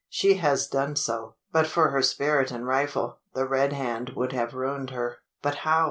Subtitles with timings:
[0.09, 1.35] She has done so.
[1.51, 5.79] But for her spirit and rifle, the Red Hand would have ruined her." "But how?